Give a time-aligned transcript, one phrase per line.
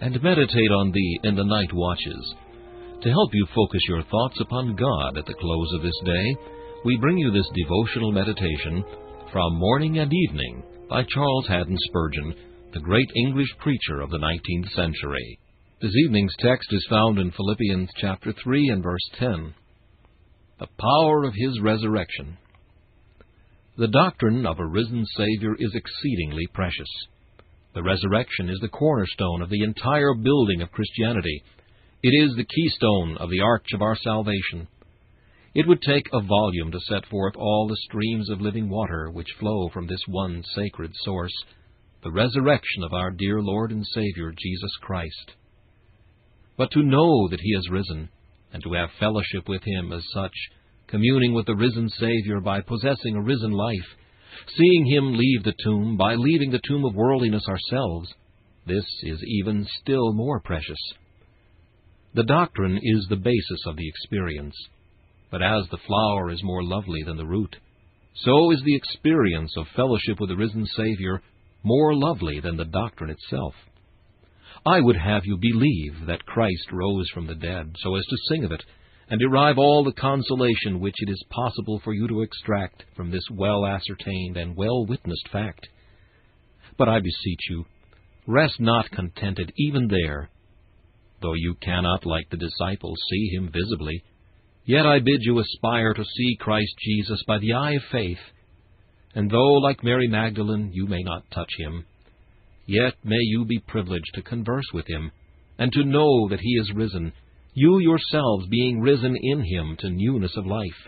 [0.00, 2.34] and meditate on thee in the night watches.
[3.02, 6.36] To help you focus your thoughts upon God at the close of this day,
[6.84, 8.84] we bring you this devotional meditation
[9.32, 12.34] from Morning and Evening by Charles Haddon Spurgeon,
[12.72, 15.38] the great English preacher of the 19th century.
[15.80, 19.54] This evening's text is found in Philippians chapter 3 and verse 10.
[20.58, 22.36] The power of his resurrection.
[23.76, 26.88] The doctrine of a risen Savior is exceedingly precious.
[27.78, 31.44] The resurrection is the cornerstone of the entire building of Christianity.
[32.02, 34.66] It is the keystone of the arch of our salvation.
[35.54, 39.28] It would take a volume to set forth all the streams of living water which
[39.38, 41.32] flow from this one sacred source,
[42.02, 45.36] the resurrection of our dear Lord and Savior Jesus Christ.
[46.56, 48.08] But to know that He has risen,
[48.52, 50.34] and to have fellowship with Him as such,
[50.88, 53.96] communing with the risen Savior by possessing a risen life,
[54.56, 58.12] seeing him leave the tomb by leaving the tomb of worldliness ourselves,
[58.66, 60.78] this is even still more precious.
[62.14, 64.54] The doctrine is the basis of the experience,
[65.30, 67.56] but as the flower is more lovely than the root,
[68.14, 71.22] so is the experience of fellowship with the risen Savior
[71.62, 73.54] more lovely than the doctrine itself.
[74.66, 78.44] I would have you believe that Christ rose from the dead, so as to sing
[78.44, 78.64] of it,
[79.10, 83.24] and derive all the consolation which it is possible for you to extract from this
[83.30, 85.66] well ascertained and well witnessed fact.
[86.76, 87.64] But I beseech you,
[88.26, 90.30] rest not contented even there.
[91.22, 94.04] Though you cannot, like the disciples, see him visibly,
[94.64, 98.20] yet I bid you aspire to see Christ Jesus by the eye of faith.
[99.14, 101.86] And though, like Mary Magdalene, you may not touch him,
[102.66, 105.10] yet may you be privileged to converse with him,
[105.58, 107.12] and to know that he is risen,
[107.58, 110.80] you yourselves being risen in him to newness of life.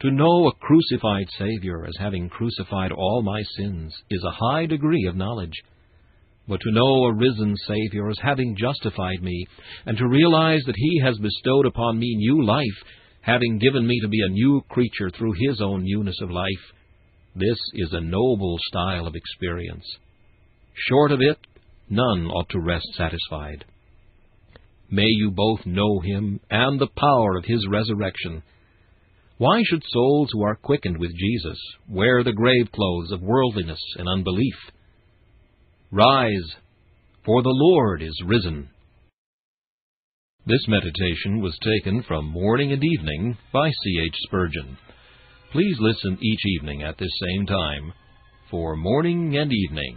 [0.00, 5.06] To know a crucified Savior as having crucified all my sins is a high degree
[5.06, 5.54] of knowledge.
[6.48, 9.44] But to know a risen Savior as having justified me,
[9.86, 12.78] and to realize that He has bestowed upon me new life,
[13.20, 16.64] having given me to be a new creature through His own newness of life,
[17.34, 19.86] this is a noble style of experience.
[20.88, 21.38] Short of it,
[21.88, 23.64] none ought to rest satisfied.
[24.92, 28.42] May you both know him and the power of his resurrection.
[29.38, 31.58] Why should souls who are quickened with Jesus
[31.88, 34.54] wear the grave clothes of worldliness and unbelief?
[35.90, 36.56] Rise,
[37.24, 38.68] for the Lord is risen.
[40.44, 44.00] This meditation was taken from Morning and Evening by C.
[44.04, 44.14] H.
[44.26, 44.76] Spurgeon.
[45.52, 47.94] Please listen each evening at this same time
[48.50, 49.96] for Morning and Evening.